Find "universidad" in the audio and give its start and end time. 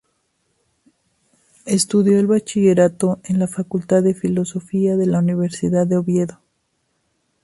5.19-5.85